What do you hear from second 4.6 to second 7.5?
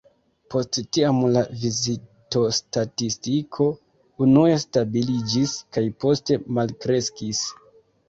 stabiliĝis, kaj poste malkreskis.